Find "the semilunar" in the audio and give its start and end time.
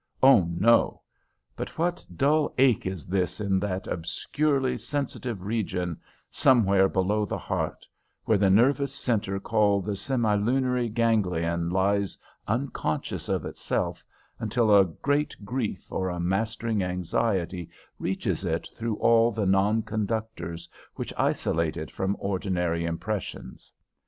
9.85-10.91